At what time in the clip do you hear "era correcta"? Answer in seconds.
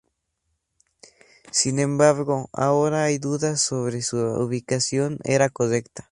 5.23-5.91